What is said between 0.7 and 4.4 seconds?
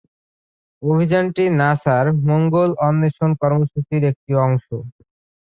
অভিযানটি নাসার মঙ্গল অন্বেষণ কর্মসূচীর একটি